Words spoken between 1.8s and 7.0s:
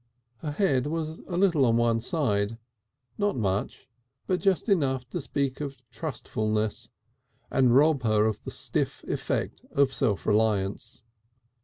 side, not much, but just enough to speak of trustfulness,